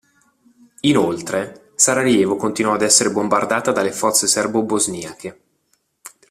Inoltre, 0.79 1.73
Sarajevo 1.75 2.35
continuò 2.35 2.73
ad 2.73 2.81
essere 2.81 3.11
bombardata 3.11 3.71
dalle 3.71 3.91
forze 3.91 4.25
serbo-bosniache. 4.25 5.41